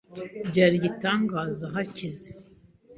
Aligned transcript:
Byari 0.49 0.75
igitangaza 0.79 1.65
yakize. 1.77 2.29